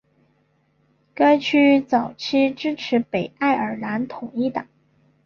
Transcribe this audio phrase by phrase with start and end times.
[1.13, 4.65] 该区早期支持北爱尔兰统一党。